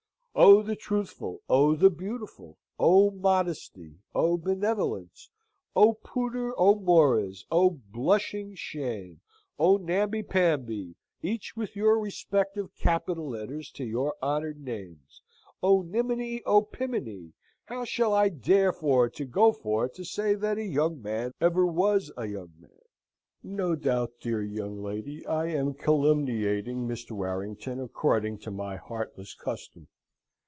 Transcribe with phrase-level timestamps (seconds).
[0.33, 5.29] O the Truthful, O the Beautiful, O Modesty, O Benevolence,
[5.75, 9.19] O Pudor, O Mores, O Blushing Shame,
[9.59, 15.21] O Namby Pamby each with your respective capital letters to your honoured names!
[15.61, 17.33] O Niminy, O Piminy!
[17.65, 21.67] how shall I dare for to go for to say that a young man ever
[21.67, 22.71] was a young man?
[23.43, 27.11] No doubt, dear young lady, I am calumniating Mr.
[27.11, 29.89] Warrington according to my heartless custom.